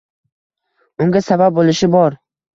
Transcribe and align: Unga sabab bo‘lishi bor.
Unga 1.05 1.23
sabab 1.27 1.61
bo‘lishi 1.61 1.93
bor. 1.99 2.19